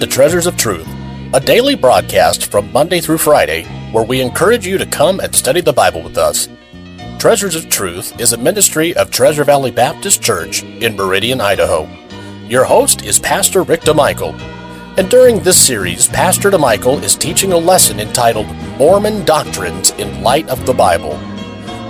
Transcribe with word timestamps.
to 0.00 0.06
Treasures 0.06 0.46
of 0.46 0.56
Truth, 0.56 0.88
a 1.34 1.40
daily 1.40 1.74
broadcast 1.74 2.50
from 2.50 2.72
Monday 2.72 3.02
through 3.02 3.18
Friday 3.18 3.64
where 3.92 4.02
we 4.02 4.22
encourage 4.22 4.66
you 4.66 4.78
to 4.78 4.86
come 4.86 5.20
and 5.20 5.34
study 5.34 5.60
the 5.60 5.74
Bible 5.74 6.02
with 6.02 6.16
us. 6.16 6.48
Treasures 7.18 7.54
of 7.54 7.68
Truth 7.68 8.18
is 8.18 8.32
a 8.32 8.38
ministry 8.38 8.96
of 8.96 9.10
Treasure 9.10 9.44
Valley 9.44 9.70
Baptist 9.70 10.22
Church 10.22 10.62
in 10.62 10.96
Meridian, 10.96 11.38
Idaho. 11.42 11.86
Your 12.46 12.64
host 12.64 13.04
is 13.04 13.18
Pastor 13.18 13.62
Rick 13.62 13.82
DeMichael. 13.82 14.32
And 14.96 15.10
during 15.10 15.40
this 15.40 15.60
series, 15.60 16.08
Pastor 16.08 16.50
DeMichael 16.50 17.02
is 17.02 17.14
teaching 17.14 17.52
a 17.52 17.58
lesson 17.58 18.00
entitled 18.00 18.46
Mormon 18.78 19.26
Doctrines 19.26 19.90
in 19.92 20.22
Light 20.22 20.48
of 20.48 20.64
the 20.64 20.72
Bible. 20.72 21.12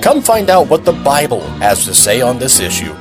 Come 0.03 0.21
find 0.21 0.51
out 0.51 0.67
what 0.69 0.85
the 0.85 0.93
Bible 1.05 1.43
has 1.61 1.85
to 1.85 1.95
say 1.95 2.23
on 2.23 2.41
this 2.41 2.59
issue. 2.59 2.93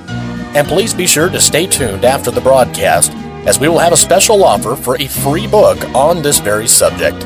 And 0.54 0.68
please 0.68 0.94
be 0.94 1.08
sure 1.08 1.30
to 1.30 1.42
stay 1.42 1.66
tuned 1.66 2.06
after 2.06 2.30
the 2.30 2.42
broadcast 2.42 3.12
as 3.46 3.60
we 3.60 3.68
will 3.68 3.80
have 3.80 3.94
a 3.94 3.98
special 3.98 4.44
offer 4.44 4.76
for 4.76 4.96
a 5.02 5.08
free 5.08 5.48
book 5.48 5.78
on 5.96 6.22
this 6.22 6.40
very 6.40 6.68
subject. 6.68 7.24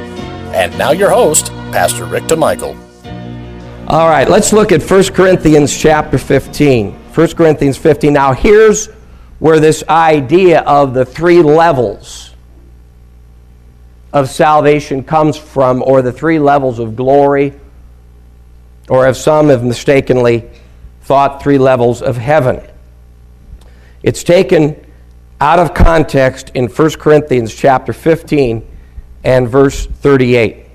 And 0.54 0.78
now 0.78 0.92
your 0.92 1.10
host, 1.10 1.48
Pastor 1.72 2.06
Rick 2.06 2.24
DeMichael. 2.26 2.78
All 3.88 4.08
right, 4.08 4.30
let's 4.30 4.54
look 4.54 4.72
at 4.72 4.82
1 4.82 5.04
Corinthians 5.14 5.76
chapter 5.76 6.18
15. 6.18 6.92
1 6.92 7.28
Corinthians 7.36 7.78
15. 7.78 8.14
Now 8.14 8.34
here's 8.34 8.88
where 9.40 9.60
this 9.60 9.84
idea 9.90 10.62
of 10.62 10.94
the 10.94 11.04
three 11.04 11.42
levels 11.42 12.34
of 14.14 14.30
salvation 14.30 15.04
comes 15.04 15.36
from, 15.36 15.84
or 15.84 16.02
the 16.02 16.12
three 16.12 16.40
levels 16.40 16.80
of 16.80 16.96
glory, 16.96 17.54
or 18.88 19.08
if 19.08 19.18
some 19.18 19.50
have 19.50 19.64
mistakenly 19.64 20.50
thought 21.02 21.42
three 21.42 21.58
levels 21.58 22.02
of 22.02 22.16
heaven. 22.16 22.62
It's 24.04 24.24
taken 24.24 24.83
out 25.44 25.60
of 25.60 25.74
context 25.74 26.52
in 26.54 26.68
1 26.68 26.92
Corinthians 26.92 27.54
chapter 27.54 27.92
15 27.92 28.66
and 29.26 29.50
verse 29.50 29.86
38. 29.86 30.68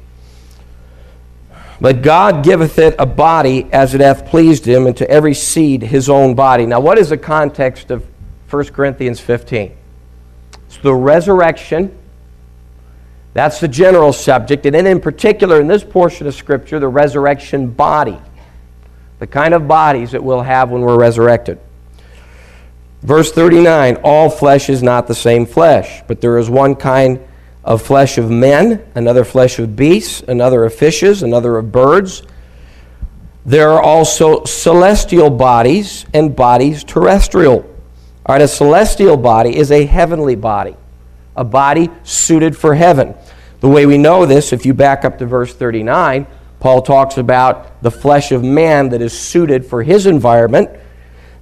But 1.80 2.02
God 2.02 2.44
giveth 2.44 2.78
it 2.78 2.94
a 2.98 3.06
body 3.06 3.66
as 3.72 3.94
it 3.94 4.02
hath 4.02 4.26
pleased 4.26 4.66
him, 4.66 4.86
and 4.86 4.94
to 4.98 5.08
every 5.08 5.32
seed 5.32 5.80
his 5.80 6.10
own 6.10 6.34
body. 6.34 6.66
Now, 6.66 6.80
what 6.80 6.98
is 6.98 7.08
the 7.08 7.16
context 7.16 7.90
of 7.90 8.04
1 8.50 8.66
Corinthians 8.66 9.20
15? 9.20 9.74
It's 10.66 10.76
the 10.76 10.94
resurrection. 10.94 11.96
That's 13.32 13.60
the 13.60 13.68
general 13.68 14.12
subject. 14.12 14.66
And 14.66 14.74
then, 14.74 14.86
in 14.86 15.00
particular, 15.00 15.62
in 15.62 15.66
this 15.66 15.82
portion 15.82 16.26
of 16.26 16.34
Scripture, 16.34 16.78
the 16.78 16.88
resurrection 16.88 17.70
body. 17.70 18.18
The 19.18 19.26
kind 19.26 19.54
of 19.54 19.66
bodies 19.66 20.10
that 20.10 20.22
we'll 20.22 20.42
have 20.42 20.68
when 20.68 20.82
we're 20.82 20.98
resurrected. 20.98 21.58
Verse 23.02 23.30
39 23.32 23.96
All 24.02 24.30
flesh 24.30 24.68
is 24.68 24.82
not 24.82 25.06
the 25.06 25.14
same 25.14 25.46
flesh, 25.46 26.02
but 26.06 26.20
there 26.20 26.38
is 26.38 26.50
one 26.50 26.74
kind 26.74 27.20
of 27.64 27.82
flesh 27.82 28.18
of 28.18 28.30
men, 28.30 28.82
another 28.94 29.24
flesh 29.24 29.58
of 29.58 29.76
beasts, 29.76 30.22
another 30.26 30.64
of 30.64 30.74
fishes, 30.74 31.22
another 31.22 31.56
of 31.58 31.70
birds. 31.70 32.22
There 33.44 33.70
are 33.70 33.82
also 33.82 34.44
celestial 34.44 35.30
bodies 35.30 36.04
and 36.12 36.34
bodies 36.34 36.84
terrestrial. 36.84 37.62
All 38.26 38.34
right, 38.34 38.42
a 38.42 38.48
celestial 38.48 39.16
body 39.16 39.56
is 39.56 39.70
a 39.70 39.86
heavenly 39.86 40.34
body, 40.34 40.76
a 41.36 41.44
body 41.44 41.88
suited 42.02 42.56
for 42.56 42.74
heaven. 42.74 43.14
The 43.60 43.68
way 43.68 43.86
we 43.86 43.96
know 43.98 44.26
this, 44.26 44.52
if 44.52 44.66
you 44.66 44.74
back 44.74 45.04
up 45.04 45.18
to 45.18 45.26
verse 45.26 45.54
39, 45.54 46.26
Paul 46.60 46.82
talks 46.82 47.16
about 47.16 47.82
the 47.82 47.90
flesh 47.90 48.32
of 48.32 48.44
man 48.44 48.90
that 48.90 49.00
is 49.00 49.18
suited 49.18 49.64
for 49.64 49.82
his 49.82 50.06
environment 50.06 50.68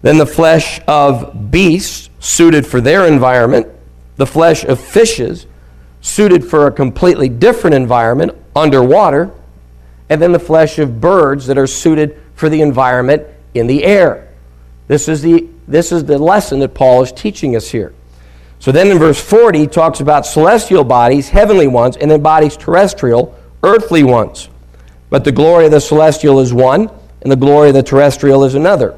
then 0.07 0.19
the 0.19 0.27
flesh 0.27 0.81
of 0.87 1.51
beasts, 1.51 2.11
suited 2.21 2.65
for 2.65 2.81
their 2.81 3.09
environment. 3.09 3.67
The 4.15 4.27
flesh 4.27 4.63
of 4.63 4.79
fishes, 4.79 5.48
suited 6.01 6.45
for 6.45 6.69
a 6.69 6.71
completely 6.71 7.29
different 7.29 7.75
environment, 7.75 8.33
underwater. 8.55 9.33
And 10.08 10.23
then 10.23 10.30
the 10.30 10.39
flesh 10.39 10.79
of 10.79 11.01
birds 11.01 11.48
that 11.48 11.58
are 11.58 11.67
suited 11.67 12.20
for 12.36 12.48
the 12.48 12.61
environment 12.61 13.25
in 13.55 13.67
the 13.67 13.83
air. 13.83 14.33
This 14.86 15.08
is 15.08 15.23
the, 15.23 15.48
this 15.67 15.91
is 15.91 16.05
the 16.05 16.19
lesson 16.19 16.61
that 16.61 16.73
Paul 16.73 17.03
is 17.03 17.11
teaching 17.11 17.57
us 17.57 17.69
here. 17.69 17.92
So 18.61 18.70
then 18.70 18.86
in 18.86 19.01
verse 19.01 19.20
40, 19.20 19.59
he 19.59 19.67
talks 19.67 19.98
about 19.98 20.25
celestial 20.25 20.85
bodies, 20.85 21.30
heavenly 21.30 21.67
ones, 21.67 21.97
and 21.97 22.09
then 22.09 22.23
bodies 22.23 22.57
terrestrial, 22.57 23.36
earthly 23.64 24.05
ones. 24.05 24.51
But 25.11 25.25
the 25.25 25.33
glory 25.33 25.64
of 25.64 25.73
the 25.73 25.80
celestial 25.80 26.39
is 26.39 26.55
one, 26.55 26.91
and 27.23 27.33
the 27.33 27.35
glory 27.35 27.70
of 27.70 27.75
the 27.75 27.83
terrestrial 27.83 28.45
is 28.45 28.55
another. 28.55 28.97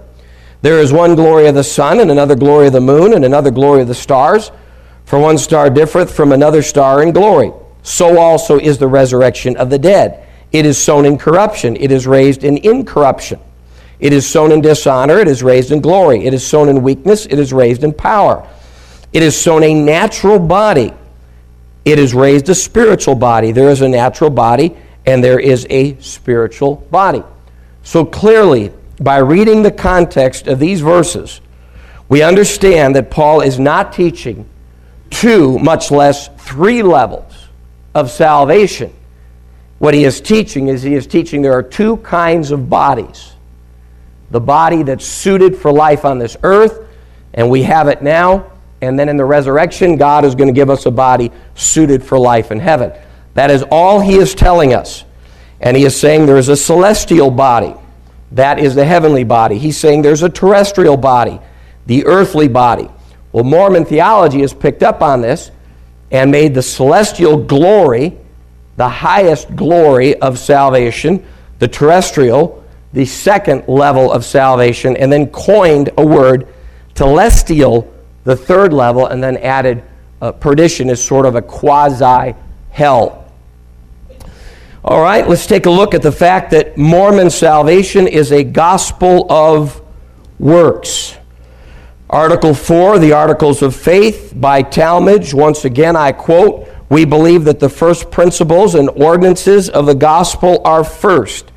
There 0.61 0.81
is 0.81 0.93
one 0.93 1.15
glory 1.15 1.47
of 1.47 1.55
the 1.55 1.65
sun, 1.65 2.01
and 2.01 2.11
another 2.11 2.35
glory 2.35 2.67
of 2.67 2.73
the 2.73 2.81
moon, 2.81 3.13
and 3.13 3.25
another 3.25 3.51
glory 3.51 3.83
of 3.83 3.89
the 3.89 3.95
stars. 3.95 4.51
For 5.05 5.19
one 5.19 5.39
star 5.39 5.71
differeth 5.71 6.15
from 6.15 6.33
another 6.33 6.63
star 6.63 7.03
in 7.03 7.13
glory. 7.13 7.53
So 7.83 8.19
also 8.19 8.59
is 8.59 8.77
the 8.77 8.89
resurrection 8.89 9.57
of 9.57 9.71
the 9.71 9.79
dead. 9.79 10.27
It 10.53 10.67
is 10.67 10.77
sown 10.77 11.07
in 11.07 11.19
corruption, 11.19 11.77
it 11.77 11.91
is 11.93 12.07
raised 12.07 12.45
in 12.45 12.59
incorruption. 12.59 13.41
It 14.01 14.13
is 14.13 14.29
sown 14.29 14.53
in 14.53 14.61
dishonor, 14.61 15.19
it 15.19 15.29
is 15.29 15.43
raised 15.43 15.73
in 15.73 15.81
glory. 15.81 16.25
It 16.25 16.35
is 16.35 16.47
sown 16.47 16.69
in 16.69 16.83
weakness, 16.83 17.27
it 17.27 17.39
is 17.39 17.53
raised 17.53 17.85
in 17.85 17.93
power. 17.93 18.47
It 19.13 19.23
is 19.23 19.39
sown 19.41 19.63
a 19.63 19.75
natural 19.75 20.39
body, 20.39 20.93
it 21.85 21.99
is 21.99 22.15
raised 22.15 22.49
a 22.49 22.55
spiritual 22.55 23.15
body. 23.15 23.53
There 23.53 23.71
is 23.71 23.81
a 23.81 23.89
natural 23.89 24.31
body, 24.31 24.77
and 25.07 25.25
there 25.25 25.41
is 25.41 25.67
a 25.71 25.99
spiritual 26.01 26.77
body. 26.91 27.23
So 27.83 28.05
clearly, 28.05 28.73
by 29.01 29.19
reading 29.19 29.63
the 29.63 29.71
context 29.71 30.47
of 30.47 30.59
these 30.59 30.81
verses, 30.81 31.41
we 32.09 32.23
understand 32.23 32.97
that 32.97 33.11
Paul 33.11 33.41
is 33.41 33.59
not 33.59 33.93
teaching 33.93 34.49
two, 35.11 35.59
much 35.59 35.91
less 35.91 36.29
three 36.39 36.83
levels 36.83 37.49
of 37.95 38.11
salvation. 38.11 38.93
What 39.79 39.95
he 39.95 40.05
is 40.05 40.21
teaching 40.21 40.69
is 40.69 40.83
he 40.83 40.95
is 40.95 41.07
teaching 41.07 41.43
there 41.43 41.53
are 41.53 41.63
two 41.63 41.99
kinds 41.99 42.51
of 42.51 42.69
bodies 42.69 43.33
the 44.31 44.41
body 44.41 44.83
that's 44.83 45.07
suited 45.07 45.57
for 45.57 45.73
life 45.73 46.05
on 46.05 46.19
this 46.19 46.37
earth, 46.43 46.87
and 47.33 47.49
we 47.49 47.63
have 47.63 47.89
it 47.89 48.03
now, 48.03 48.53
and 48.83 48.99
then 48.99 49.09
in 49.09 49.17
the 49.17 49.25
resurrection, 49.25 49.97
God 49.97 50.23
is 50.27 50.35
going 50.35 50.49
to 50.49 50.53
give 50.53 50.69
us 50.69 50.85
a 50.85 50.91
body 50.91 51.33
suited 51.55 52.05
for 52.05 52.19
life 52.19 52.51
in 52.51 52.61
heaven. 52.61 52.93
That 53.33 53.51
is 53.51 53.65
all 53.71 54.01
he 54.01 54.17
is 54.17 54.35
telling 54.35 54.75
us. 54.75 55.05
And 55.63 55.75
he 55.75 55.85
is 55.85 55.99
saying 55.99 56.27
there 56.27 56.37
is 56.37 56.51
a 56.51 56.57
celestial 56.57 57.31
body 57.31 57.75
that 58.33 58.59
is 58.59 58.75
the 58.75 58.85
heavenly 58.85 59.25
body. 59.25 59.59
He's 59.59 59.77
saying 59.77 60.03
there's 60.03 60.23
a 60.23 60.29
terrestrial 60.29 60.97
body, 60.97 61.41
the 61.87 62.05
earthly 62.07 62.49
body. 62.49 62.89
Well, 63.33 63.45
Mormon 63.45 63.85
theology 63.85 64.41
has 64.41 64.53
picked 64.53 64.83
up 64.83 65.03
on 65.03 65.21
this 65.21 65.51
and 66.11 66.31
made 66.31 66.55
the 66.55 66.63
celestial 66.63 67.37
glory 67.37 68.19
the 68.79 68.89
highest 68.89 69.57
glory 69.57 70.15
of 70.21 70.39
salvation, 70.39 71.27
the 71.59 71.67
terrestrial, 71.67 72.63
the 72.93 73.05
second 73.05 73.67
level 73.67 74.11
of 74.13 74.25
salvation, 74.25 74.97
and 74.97 75.13
then 75.13 75.27
coined 75.27 75.91
a 75.99 76.07
word, 76.07 76.47
telestial, 76.95 77.91
the 78.23 78.37
third 78.37 78.73
level, 78.73 79.07
and 79.07 79.21
then 79.21 79.37
added 79.39 79.83
uh, 80.23 80.31
perdition 80.31 80.89
as 80.91 81.05
sort 81.05 81.27
of 81.27 81.35
a 81.35 81.43
quasi 81.43 82.37
hell. 82.71 83.18
All 84.85 85.01
right, 85.01 85.29
let's 85.29 85.47
take 85.47 85.67
a 85.67 85.71
look 85.71 85.93
at 85.93 86.03
the 86.03 86.13
fact 86.13 86.53
that 86.53 86.79
Mormon 86.79 87.31
salvation 87.31 88.07
is 88.07 88.31
a 88.31 88.45
gospel 88.45 89.27
of 89.31 89.83
works. 90.39 91.17
Article 92.09 92.55
4, 92.55 93.01
the 93.01 93.13
Articles 93.13 93.61
of 93.61 93.75
Faith 93.75 94.33
by 94.37 94.63
Talmage. 94.63 95.35
Once 95.35 95.65
again, 95.65 95.97
I 95.97 96.13
quote 96.13 96.69
We 96.89 97.05
believe 97.05 97.45
that 97.45 97.59
the 97.59 97.69
first 97.69 98.13
principles 98.13 98.77
and 98.77 98.89
ordinances 98.91 99.69
of 99.69 99.87
the 99.87 99.97
gospel 99.97 100.63
are 100.65 100.85
first, 100.85 101.51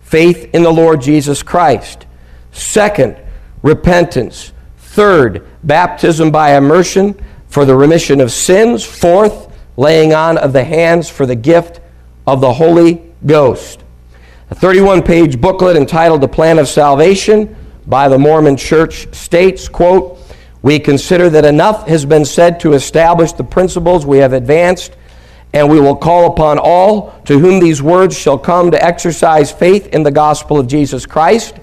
faith 0.00 0.54
in 0.54 0.62
the 0.62 0.72
Lord 0.72 1.00
Jesus 1.00 1.42
Christ. 1.42 2.06
Second, 2.52 3.16
repentance. 3.60 4.52
Third, 4.76 5.44
baptism 5.64 6.30
by 6.30 6.56
immersion 6.56 7.20
for 7.48 7.64
the 7.64 7.74
remission 7.74 8.20
of 8.20 8.30
sins. 8.30 8.84
Fourth, 8.84 9.52
laying 9.76 10.14
on 10.14 10.38
of 10.38 10.52
the 10.52 10.64
hands 10.64 11.10
for 11.10 11.26
the 11.26 11.36
gift 11.36 11.80
of 12.28 12.42
the 12.42 12.52
Holy 12.52 13.02
Ghost. 13.24 13.82
A 14.50 14.54
31 14.54 15.02
page 15.02 15.40
booklet 15.40 15.76
entitled 15.76 16.20
The 16.20 16.28
Plan 16.28 16.58
of 16.58 16.68
Salvation 16.68 17.56
by 17.86 18.06
the 18.06 18.18
Mormon 18.18 18.54
Church 18.54 19.08
states, 19.14 19.66
quote, 19.66 20.18
We 20.60 20.78
consider 20.78 21.30
that 21.30 21.46
enough 21.46 21.88
has 21.88 22.04
been 22.04 22.26
said 22.26 22.60
to 22.60 22.74
establish 22.74 23.32
the 23.32 23.44
principles 23.44 24.04
we 24.04 24.18
have 24.18 24.34
advanced, 24.34 24.94
and 25.54 25.70
we 25.70 25.80
will 25.80 25.96
call 25.96 26.30
upon 26.30 26.58
all 26.58 27.18
to 27.24 27.38
whom 27.38 27.60
these 27.60 27.80
words 27.80 28.14
shall 28.14 28.36
come 28.36 28.70
to 28.72 28.84
exercise 28.84 29.50
faith 29.50 29.86
in 29.86 30.02
the 30.02 30.10
gospel 30.10 30.60
of 30.60 30.66
Jesus 30.66 31.06
Christ, 31.06 31.54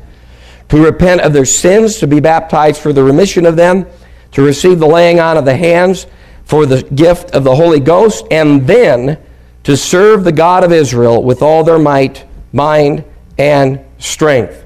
to 0.69 0.83
repent 0.83 1.21
of 1.21 1.31
their 1.31 1.45
sins, 1.45 1.99
to 1.99 2.07
be 2.07 2.19
baptized 2.19 2.81
for 2.81 2.91
the 2.91 3.03
remission 3.03 3.45
of 3.45 3.55
them, 3.55 3.85
to 4.31 4.41
receive 4.41 4.79
the 4.79 4.87
laying 4.87 5.19
on 5.19 5.37
of 5.37 5.45
the 5.45 5.55
hands 5.55 6.07
for 6.43 6.65
the 6.65 6.81
gift 6.81 7.35
of 7.35 7.43
the 7.43 7.55
Holy 7.55 7.79
Ghost, 7.79 8.25
and 8.31 8.65
then 8.65 9.19
to 9.65 9.75
serve 9.75 10.23
the 10.23 10.31
God 10.31 10.63
of 10.63 10.71
Israel 10.71 11.21
with 11.23 11.41
all 11.41 11.63
their 11.63 11.79
might, 11.79 12.25
mind, 12.53 13.03
and 13.37 13.83
strength. 13.97 14.63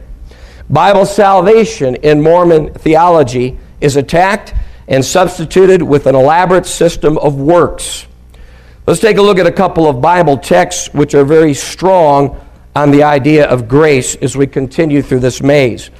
Bible 0.69 1.05
salvation 1.05 1.95
in 1.95 2.21
Mormon 2.21 2.73
theology 2.73 3.57
is 3.81 3.95
attacked 3.95 4.53
and 4.89 5.03
substituted 5.03 5.81
with 5.81 6.05
an 6.05 6.15
elaborate 6.15 6.65
system 6.65 7.17
of 7.17 7.39
works. 7.39 8.07
Let's 8.85 8.99
take 8.99 9.17
a 9.17 9.21
look 9.21 9.39
at 9.39 9.47
a 9.47 9.51
couple 9.51 9.87
of 9.87 10.01
Bible 10.01 10.37
texts 10.37 10.93
which 10.93 11.15
are 11.15 11.23
very 11.23 11.53
strong 11.53 12.39
on 12.75 12.91
the 12.91 13.03
idea 13.03 13.47
of 13.47 13.67
grace 13.67 14.15
as 14.15 14.35
we 14.35 14.47
continue 14.47 15.01
through 15.01 15.19
this 15.19 15.41
maze. 15.41 15.91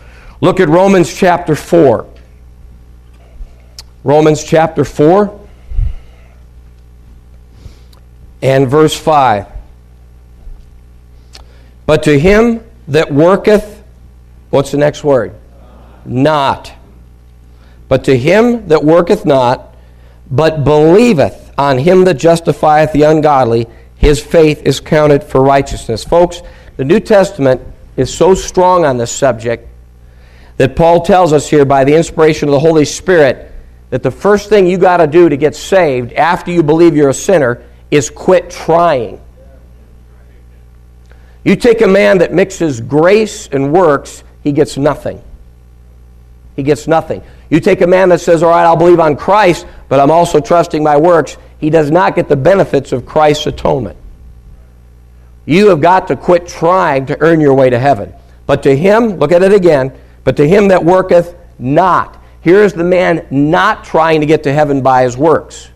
Look 0.42 0.60
at 0.60 0.68
Romans 0.68 1.14
chapter 1.14 1.56
4. 1.56 2.06
Romans 4.04 4.44
chapter 4.44 4.84
4 4.84 5.39
and 8.42 8.68
verse 8.68 8.96
5. 8.98 9.48
But 11.86 12.04
to 12.04 12.20
him 12.20 12.64
that 12.88 13.12
worketh, 13.12 13.84
what's 14.50 14.72
the 14.72 14.78
next 14.78 15.04
word? 15.04 15.34
Not. 16.06 16.72
But 17.88 18.04
to 18.06 18.18
him 18.18 18.68
that 18.68 18.84
worketh 18.84 19.26
not, 19.26 19.76
but 20.30 20.64
believeth 20.64 21.52
on 21.58 21.78
him 21.78 22.06
that 22.06 22.16
justifieth 22.16 22.94
the 22.94 23.04
ungodly, 23.04 23.68
his 23.96 24.22
faith 24.22 24.62
is 24.64 24.80
counted 24.80 25.24
for 25.24 25.42
righteousness. 25.42 26.04
Folks, 26.04 26.42
the 26.78 26.86
New 26.86 27.00
Testament 27.00 27.62
is 27.98 28.14
so 28.14 28.34
strong 28.34 28.86
on 28.86 28.98
this 28.98 29.12
subject 29.12 29.68
that 30.58 30.76
Paul 30.76 31.02
tells 31.02 31.34
us 31.34 31.50
here 31.50 31.66
by 31.66 31.84
the 31.84 31.96
inspiration 31.96 32.48
of 32.48 32.54
the 32.54 32.60
Holy 32.60 32.86
Spirit 32.86 33.52
that 33.90 34.04
the 34.04 34.12
first 34.12 34.50
thing 34.50 34.68
you 34.68 34.78
got 34.78 34.98
to 34.98 35.08
do 35.08 35.28
to 35.28 35.36
get 35.36 35.56
saved 35.56 36.14
after 36.14 36.52
you 36.52 36.62
believe 36.62 36.96
you're 36.96 37.10
a 37.10 37.14
sinner 37.14 37.64
is 37.92 38.10
quit 38.10 38.50
trying. 38.50 39.22
You 41.44 41.56
take 41.56 41.82
a 41.82 41.88
man 41.88 42.18
that 42.20 42.34
mixes 42.34 42.82
grace 42.82 43.48
and 43.48 43.72
works, 43.72 44.24
he 44.44 44.52
gets 44.52 44.78
nothing. 44.78 45.24
He 46.56 46.64
gets 46.64 46.88
nothing. 46.88 47.24
You 47.50 47.60
take 47.60 47.82
a 47.82 47.88
man 47.88 48.10
that 48.10 48.20
says, 48.20 48.44
All 48.44 48.50
right, 48.50 48.64
I'll 48.64 48.76
believe 48.76 49.00
on 49.00 49.16
Christ, 49.16 49.66
but 49.88 50.00
I'm 50.00 50.12
also 50.12 50.40
trusting 50.40 50.84
my 50.84 50.98
works, 50.98 51.38
he 51.60 51.70
does 51.70 51.90
not 51.90 52.16
get 52.16 52.28
the 52.28 52.36
benefits 52.36 52.92
of 52.92 53.06
Christ's 53.06 53.48
atonement. 53.48 53.98
You 55.46 55.70
have 55.70 55.82
got 55.82 56.08
to 56.10 56.16
quit 56.16 56.48
trying 56.48 57.06
to 57.08 57.20
earn 57.22 57.42
your 57.42 57.54
way 57.54 57.70
to 57.70 57.80
heaven. 57.80 58.14
But 58.46 58.62
to 58.64 58.76
him, 58.76 59.18
look 59.18 59.32
at 59.32 59.42
it 59.42 59.54
again, 59.54 59.92
but 60.24 60.38
to 60.38 60.48
him 60.48 60.68
that 60.68 60.84
worketh 60.84 61.36
not. 61.58 62.22
Here 62.42 62.64
is 62.64 62.74
the 62.74 62.84
man 62.84 63.26
not 63.32 63.84
trying 63.84 64.22
to 64.22 64.26
get 64.26 64.44
to 64.44 64.54
heaven 64.54 64.82
by 64.82 65.04
his 65.04 65.18
works, 65.18 65.70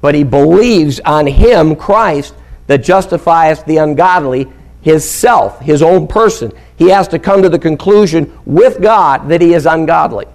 but 0.00 0.14
he 0.14 0.24
believes 0.24 1.00
on 1.00 1.26
him, 1.26 1.76
Christ, 1.76 2.34
that 2.66 2.84
justifieth 2.84 3.64
the 3.64 3.78
ungodly, 3.78 4.48
his 4.82 5.08
self, 5.08 5.60
his 5.60 5.82
own 5.82 6.06
person. 6.06 6.52
He 6.76 6.88
has 6.90 7.08
to 7.08 7.18
come 7.18 7.42
to 7.42 7.48
the 7.48 7.58
conclusion 7.58 8.38
with 8.44 8.80
God 8.80 9.28
that 9.28 9.40
he 9.40 9.54
is 9.54 9.66
ungodly. 9.66 10.26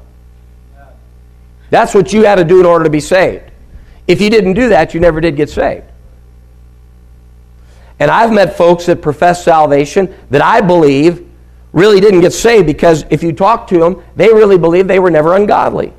That's 1.69 1.93
what 1.93 2.11
you 2.11 2.23
had 2.23 2.35
to 2.35 2.43
do 2.43 2.59
in 2.59 2.65
order 2.65 2.83
to 2.83 2.89
be 2.89 2.99
saved. 2.99 3.51
If 4.07 4.19
you 4.19 4.29
didn't 4.29 4.53
do 4.53 4.69
that, 4.69 4.93
you 4.93 4.99
never 4.99 5.21
did 5.21 5.35
get 5.35 5.49
saved. 5.49 5.85
And 7.99 8.09
I've 8.09 8.33
met 8.33 8.57
folks 8.57 8.87
that 8.87 9.01
profess 9.01 9.43
salvation 9.43 10.13
that 10.31 10.41
I 10.41 10.59
believe 10.59 11.29
really 11.71 12.01
didn't 12.01 12.21
get 12.21 12.33
saved 12.33 12.65
because 12.65 13.05
if 13.09 13.23
you 13.23 13.31
talk 13.31 13.67
to 13.67 13.77
them, 13.77 14.03
they 14.15 14.27
really 14.27 14.57
believe 14.57 14.87
they 14.87 14.99
were 14.99 15.11
never 15.11 15.35
ungodly. 15.35 15.93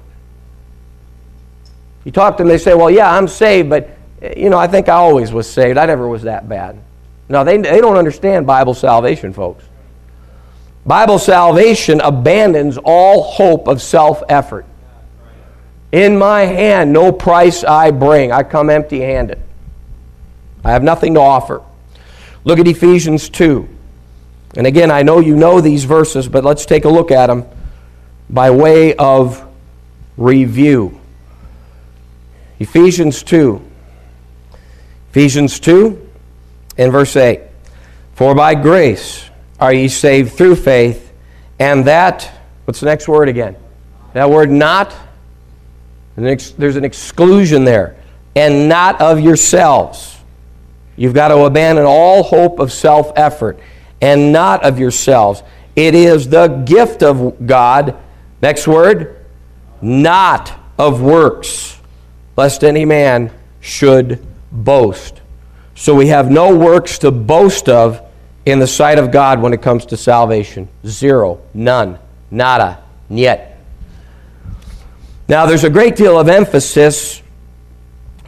You 2.04 2.12
talk 2.12 2.36
to 2.36 2.42
them, 2.42 2.48
they 2.48 2.58
say, 2.58 2.74
Well, 2.74 2.90
yeah, 2.90 3.14
I'm 3.14 3.28
saved, 3.28 3.70
but 3.70 3.90
you 4.36 4.50
know, 4.50 4.58
I 4.58 4.66
think 4.66 4.88
I 4.88 4.94
always 4.94 5.32
was 5.32 5.50
saved. 5.50 5.78
I 5.78 5.86
never 5.86 6.06
was 6.06 6.22
that 6.22 6.48
bad. 6.48 6.78
No, 7.28 7.44
they, 7.44 7.56
they 7.56 7.80
don't 7.80 7.96
understand 7.96 8.46
Bible 8.46 8.74
salvation, 8.74 9.32
folks. 9.32 9.64
Bible 10.84 11.18
salvation 11.18 12.00
abandons 12.00 12.78
all 12.78 13.22
hope 13.22 13.68
of 13.68 13.80
self 13.80 14.22
effort. 14.28 14.66
In 15.92 16.18
my 16.18 16.42
hand, 16.42 16.92
no 16.92 17.12
price 17.12 17.64
I 17.64 17.90
bring. 17.90 18.32
I 18.32 18.42
come 18.42 18.70
empty 18.70 19.00
handed. 19.00 19.40
I 20.64 20.70
have 20.72 20.82
nothing 20.82 21.14
to 21.14 21.20
offer. 21.20 21.62
Look 22.44 22.58
at 22.58 22.66
Ephesians 22.66 23.28
2. 23.28 23.68
And 24.56 24.66
again, 24.66 24.90
I 24.90 25.02
know 25.02 25.20
you 25.20 25.36
know 25.36 25.60
these 25.60 25.84
verses, 25.84 26.28
but 26.28 26.44
let's 26.44 26.66
take 26.66 26.84
a 26.84 26.88
look 26.88 27.10
at 27.10 27.26
them 27.26 27.44
by 28.28 28.50
way 28.50 28.94
of 28.94 29.46
review. 30.16 31.00
Ephesians 32.62 33.24
2. 33.24 33.60
Ephesians 35.10 35.58
2 35.58 36.10
and 36.78 36.92
verse 36.92 37.16
8. 37.16 37.40
For 38.14 38.36
by 38.36 38.54
grace 38.54 39.28
are 39.58 39.74
ye 39.74 39.88
saved 39.88 40.34
through 40.34 40.54
faith, 40.54 41.12
and 41.58 41.84
that, 41.86 42.30
what's 42.64 42.78
the 42.78 42.86
next 42.86 43.08
word 43.08 43.28
again? 43.28 43.56
That 44.12 44.30
word 44.30 44.48
not, 44.48 44.94
there's 46.14 46.76
an 46.76 46.84
exclusion 46.84 47.64
there, 47.64 47.96
and 48.36 48.68
not 48.68 49.00
of 49.00 49.18
yourselves. 49.18 50.18
You've 50.94 51.14
got 51.14 51.28
to 51.28 51.38
abandon 51.38 51.84
all 51.84 52.22
hope 52.22 52.60
of 52.60 52.72
self 52.72 53.10
effort 53.16 53.58
and 54.00 54.32
not 54.32 54.62
of 54.62 54.78
yourselves. 54.78 55.42
It 55.74 55.96
is 55.96 56.28
the 56.28 56.46
gift 56.46 57.02
of 57.02 57.44
God. 57.44 57.96
Next 58.40 58.68
word, 58.68 59.26
not 59.80 60.52
of 60.78 61.02
works, 61.02 61.80
lest 62.36 62.64
any 62.64 62.84
man 62.84 63.30
should 63.60 64.24
boast. 64.50 65.20
So 65.74 65.94
we 65.94 66.08
have 66.08 66.30
no 66.30 66.56
works 66.56 66.98
to 66.98 67.10
boast 67.10 67.68
of 67.68 68.00
in 68.44 68.58
the 68.58 68.66
sight 68.66 68.98
of 68.98 69.10
God 69.10 69.40
when 69.40 69.52
it 69.52 69.62
comes 69.62 69.86
to 69.86 69.96
salvation. 69.96 70.68
Zero, 70.86 71.40
none, 71.54 71.98
nada, 72.30 72.82
yet. 73.08 73.58
Now, 75.28 75.46
there's 75.46 75.64
a 75.64 75.70
great 75.70 75.96
deal 75.96 76.18
of 76.18 76.28
emphasis 76.28 77.22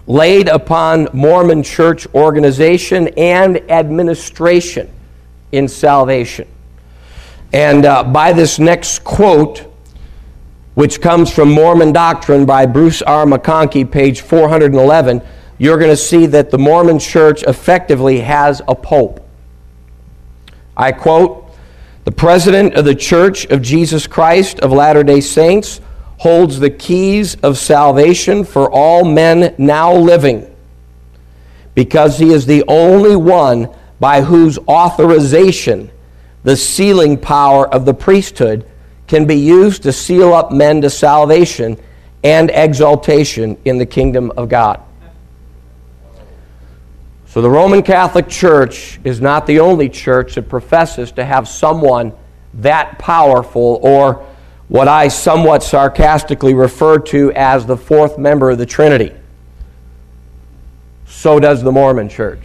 laid 0.06 0.48
upon 0.48 1.08
Mormon 1.12 1.62
church 1.62 2.06
organization 2.14 3.08
and 3.16 3.70
administration 3.70 4.90
in 5.52 5.68
salvation. 5.68 6.46
And 7.52 7.84
uh, 7.84 8.04
by 8.04 8.32
this 8.32 8.58
next 8.58 9.04
quote, 9.04 9.74
which 10.75 11.00
comes 11.00 11.32
from 11.32 11.50
Mormon 11.50 11.93
Doctrine 11.93 12.44
by 12.44 12.67
Bruce 12.67 13.00
R. 13.03 13.25
McConkie, 13.25 13.91
page 13.91 14.21
411, 14.23 15.23
you're 15.56 15.79
going 15.79 15.91
to 15.91 15.97
see 15.97 16.26
that 16.26 16.50
the 16.50 16.59
Mormon 16.59 16.99
church 16.99 17.44
effectively 17.44 18.21
has 18.21 18.61
a 18.67 18.75
pope. 18.75 19.26
I 20.76 20.91
quote 20.91 21.55
The 22.05 22.11
president 22.11 22.75
of 22.75 22.85
the 22.85 22.94
Church 22.94 23.47
of 23.47 23.62
Jesus 23.62 24.09
Christ 24.09 24.59
of 24.61 24.73
Latter 24.73 25.05
day 25.05 25.21
Saints 25.21 25.81
holds 26.19 26.59
the 26.59 26.71
keys 26.71 27.37
of 27.37 27.57
salvation 27.57 28.45
for 28.45 28.69
all 28.71 29.04
men 29.04 29.54
now 29.59 29.95
living, 29.95 30.52
because 31.76 32.19
he 32.19 32.33
is 32.33 32.47
the 32.47 32.64
only 32.66 33.14
one 33.14 33.73
by 34.00 34.23
whose 34.23 34.59
authorization 34.66 35.90
the 36.43 36.57
sealing 36.57 37.16
power 37.16 37.73
of 37.73 37.85
the 37.85 37.95
priesthood 37.95 38.69
can 39.14 39.26
be 39.26 39.37
used 39.37 39.85
to 39.85 39.92
seal 39.92 40.35
up 40.35 40.50
men 40.50 40.80
to 40.80 40.90
salvation 40.90 41.80
and 42.25 42.50
exaltation 42.50 43.56
in 43.64 43.78
the 43.78 43.87
kingdom 43.87 44.33
of 44.37 44.49
God. 44.49 44.83
So, 47.26 47.40
the 47.40 47.49
Roman 47.49 47.85
Catholic 47.85 48.28
Church 48.28 48.99
is 49.04 49.21
not 49.21 49.47
the 49.47 49.61
only 49.61 49.88
church 49.88 50.35
that 50.35 50.49
professes 50.49 51.12
to 51.12 51.25
have 51.25 51.47
someone 51.47 52.12
that 52.54 52.99
powerful 52.99 53.78
or 53.83 54.26
what 54.66 54.88
I 54.88 55.06
somewhat 55.06 55.62
sarcastically 55.62 56.54
refer 56.54 56.99
to 56.99 57.30
as 57.35 57.66
the 57.66 57.76
fourth 57.76 58.18
member 58.18 58.50
of 58.50 58.59
the 58.59 58.66
Trinity. 58.66 59.12
So 61.06 61.38
does 61.38 61.62
the 61.62 61.71
Mormon 61.71 62.09
Church. 62.09 62.42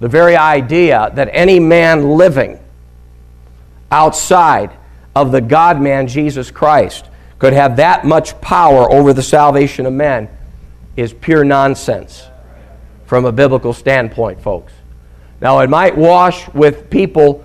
The 0.00 0.08
very 0.08 0.36
idea 0.36 1.10
that 1.16 1.28
any 1.32 1.60
man 1.60 2.12
living 2.12 2.58
outside 3.90 4.70
of 5.14 5.32
the 5.32 5.40
God 5.40 5.80
man 5.80 6.06
Jesus 6.06 6.50
Christ 6.50 7.06
could 7.38 7.52
have 7.52 7.76
that 7.76 8.04
much 8.04 8.40
power 8.40 8.90
over 8.90 9.12
the 9.12 9.22
salvation 9.22 9.86
of 9.86 9.92
men 9.92 10.28
is 10.96 11.12
pure 11.12 11.44
nonsense 11.44 12.26
from 13.06 13.24
a 13.24 13.32
biblical 13.32 13.72
standpoint, 13.72 14.40
folks. 14.40 14.72
Now, 15.40 15.58
it 15.58 15.68
might 15.68 15.96
wash 15.96 16.48
with 16.50 16.88
people 16.88 17.44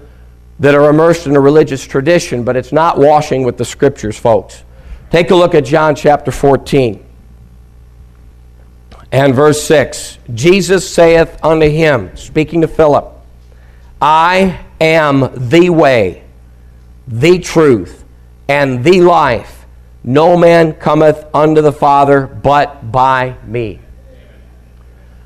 that 0.60 0.76
are 0.76 0.90
immersed 0.90 1.28
in 1.28 1.36
a 1.36 1.40
religious 1.40 1.86
tradition, 1.86 2.44
but 2.44 2.56
it's 2.56 2.72
not 2.72 2.98
washing 2.98 3.44
with 3.44 3.58
the 3.58 3.66
scriptures, 3.66 4.18
folks. 4.18 4.64
Take 5.10 5.32
a 5.32 5.36
look 5.36 5.56
at 5.56 5.66
John 5.66 5.96
chapter 5.96 6.32
14 6.32 7.04
and 9.12 9.34
verse 9.34 9.62
6. 9.64 10.20
Jesus 10.34 10.90
saith 10.90 11.44
unto 11.44 11.68
him, 11.70 12.16
speaking 12.16 12.62
to 12.62 12.68
Philip, 12.68 13.14
I 14.02 14.60
am 14.80 15.50
the 15.50 15.70
way, 15.70 16.24
the 17.08 17.40
truth, 17.40 18.04
and 18.48 18.84
the 18.84 19.02
life. 19.02 19.66
No 20.04 20.38
man 20.38 20.74
cometh 20.74 21.26
unto 21.34 21.62
the 21.62 21.72
Father 21.72 22.28
but 22.28 22.92
by 22.92 23.36
me. 23.46 23.80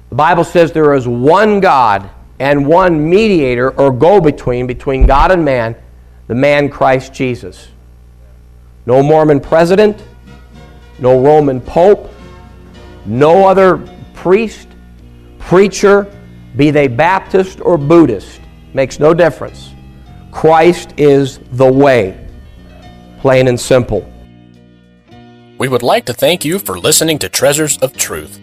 The 0.10 0.16
Bible 0.16 0.44
says 0.44 0.72
there 0.72 0.94
is 0.94 1.08
one 1.08 1.60
God 1.60 2.10
and 2.40 2.66
one 2.66 3.10
mediator 3.10 3.72
or 3.80 3.92
go 3.92 4.20
between 4.20 4.68
between 4.68 5.06
God 5.06 5.32
and 5.32 5.46
man, 5.46 5.76
the 6.28 6.36
man 6.36 6.70
Christ 6.70 7.14
Jesus. 7.14 7.70
No 8.86 9.04
Mormon 9.04 9.40
president, 9.40 10.04
no 11.00 11.20
Roman 11.20 11.62
pope, 11.62 12.12
no 13.06 13.48
other 13.48 13.78
priest, 14.14 14.68
preacher, 15.40 16.12
be 16.56 16.72
they 16.72 16.88
Baptist 16.88 17.62
or 17.62 17.78
Buddhist, 17.78 18.42
makes 18.74 19.00
no 19.00 19.14
difference. 19.14 19.74
Christ 20.32 20.94
is 20.98 21.40
the 21.52 21.72
way, 21.72 22.28
plain 23.20 23.48
and 23.48 23.60
simple. 23.60 24.10
We 25.58 25.68
would 25.68 25.84
like 25.84 26.06
to 26.06 26.14
thank 26.14 26.46
you 26.46 26.58
for 26.58 26.80
listening 26.80 27.20
to 27.20 27.30
Treasures 27.30 27.78
of 27.80 27.96
Truth. 27.96 28.40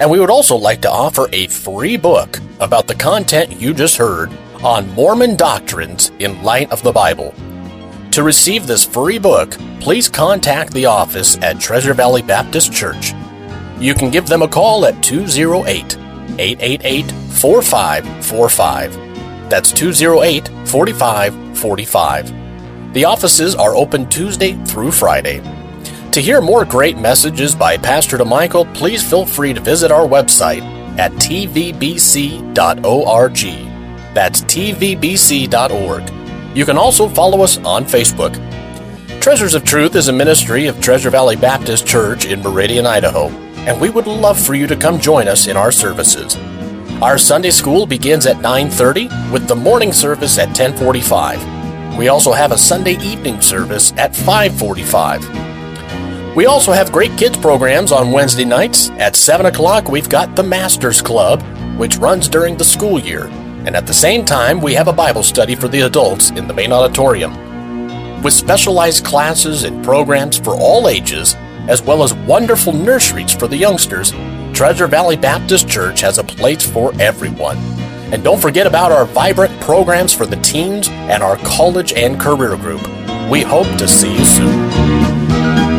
And 0.00 0.10
we 0.10 0.18
would 0.18 0.30
also 0.30 0.56
like 0.56 0.80
to 0.82 0.90
offer 0.90 1.28
a 1.32 1.46
free 1.48 1.96
book 1.96 2.38
about 2.60 2.86
the 2.86 2.94
content 2.94 3.60
you 3.60 3.74
just 3.74 3.96
heard 3.96 4.32
on 4.64 4.88
Mormon 4.94 5.36
doctrines 5.36 6.10
in 6.18 6.42
light 6.42 6.72
of 6.72 6.82
the 6.82 6.92
Bible. 6.92 7.34
To 8.12 8.22
receive 8.22 8.66
this 8.66 8.84
free 8.84 9.18
book, 9.18 9.50
please 9.80 10.08
contact 10.08 10.72
the 10.72 10.86
office 10.86 11.36
at 11.38 11.60
Treasure 11.60 11.94
Valley 11.94 12.22
Baptist 12.22 12.72
Church. 12.72 13.12
You 13.78 13.94
can 13.94 14.10
give 14.10 14.26
them 14.26 14.42
a 14.42 14.48
call 14.48 14.86
at 14.86 15.02
208 15.04 15.96
888 16.38 17.12
4545. 17.12 19.07
That's 19.48 19.72
208 19.72 20.48
4545. 20.68 22.94
The 22.94 23.04
offices 23.04 23.54
are 23.54 23.76
open 23.76 24.08
Tuesday 24.08 24.52
through 24.64 24.92
Friday. 24.92 25.40
To 26.12 26.20
hear 26.20 26.40
more 26.40 26.64
great 26.64 26.98
messages 26.98 27.54
by 27.54 27.76
Pastor 27.76 28.18
DeMichael, 28.18 28.72
please 28.74 29.08
feel 29.08 29.26
free 29.26 29.52
to 29.52 29.60
visit 29.60 29.92
our 29.92 30.06
website 30.06 30.62
at 30.98 31.12
tvbc.org. 31.12 32.44
That's 34.14 34.40
tvbc.org. 34.42 36.10
You 36.56 36.64
can 36.64 36.78
also 36.78 37.08
follow 37.08 37.42
us 37.42 37.58
on 37.58 37.84
Facebook. 37.84 38.34
Treasures 39.20 39.54
of 39.54 39.64
Truth 39.64 39.94
is 39.94 40.08
a 40.08 40.12
ministry 40.12 40.66
of 40.66 40.80
Treasure 40.80 41.10
Valley 41.10 41.36
Baptist 41.36 41.86
Church 41.86 42.24
in 42.24 42.42
Meridian, 42.42 42.86
Idaho, 42.86 43.28
and 43.68 43.80
we 43.80 43.90
would 43.90 44.06
love 44.06 44.40
for 44.40 44.54
you 44.54 44.66
to 44.66 44.76
come 44.76 44.98
join 44.98 45.28
us 45.28 45.46
in 45.46 45.56
our 45.56 45.70
services. 45.70 46.36
Our 47.00 47.16
Sunday 47.16 47.50
school 47.50 47.86
begins 47.86 48.26
at 48.26 48.40
9:30 48.42 49.08
with 49.30 49.46
the 49.46 49.54
morning 49.54 49.92
service 49.92 50.36
at 50.36 50.52
10:45. 50.52 51.38
We 51.96 52.08
also 52.08 52.32
have 52.32 52.50
a 52.50 52.58
Sunday 52.58 52.98
evening 53.00 53.40
service 53.40 53.92
at 53.96 54.16
5:45. 54.16 55.22
We 56.34 56.46
also 56.46 56.72
have 56.72 56.90
great 56.90 57.16
kids 57.16 57.36
programs 57.36 57.92
on 57.92 58.10
Wednesday 58.10 58.44
nights. 58.44 58.90
At 58.98 59.14
7 59.14 59.46
o'clock, 59.46 59.88
we've 59.88 60.08
got 60.08 60.34
the 60.34 60.42
Masters 60.42 61.00
Club, 61.00 61.40
which 61.76 61.98
runs 61.98 62.28
during 62.28 62.56
the 62.56 62.64
school 62.64 62.98
year. 62.98 63.30
And 63.64 63.76
at 63.76 63.86
the 63.86 63.94
same 63.94 64.24
time, 64.24 64.60
we 64.60 64.74
have 64.74 64.88
a 64.88 64.92
Bible 64.92 65.22
study 65.22 65.54
for 65.54 65.68
the 65.68 65.82
adults 65.82 66.30
in 66.30 66.48
the 66.48 66.54
main 66.54 66.72
auditorium. 66.72 67.32
With 68.24 68.32
specialized 68.32 69.04
classes 69.04 69.62
and 69.62 69.84
programs 69.84 70.36
for 70.36 70.56
all 70.56 70.88
ages, 70.88 71.36
as 71.68 71.80
well 71.80 72.02
as 72.02 72.12
wonderful 72.26 72.72
nurseries 72.72 73.32
for 73.32 73.46
the 73.46 73.56
youngsters, 73.56 74.12
Treasure 74.58 74.88
Valley 74.88 75.16
Baptist 75.16 75.68
Church 75.68 76.00
has 76.00 76.18
a 76.18 76.24
place 76.24 76.68
for 76.68 76.92
everyone. 77.00 77.56
And 78.12 78.24
don't 78.24 78.42
forget 78.42 78.66
about 78.66 78.90
our 78.90 79.04
vibrant 79.04 79.60
programs 79.60 80.12
for 80.12 80.26
the 80.26 80.34
teens 80.34 80.88
and 80.88 81.22
our 81.22 81.36
college 81.36 81.92
and 81.92 82.20
career 82.20 82.56
group. 82.56 82.82
We 83.30 83.42
hope 83.42 83.68
to 83.78 83.86
see 83.86 84.12
you 84.12 84.24
soon. 84.24 85.77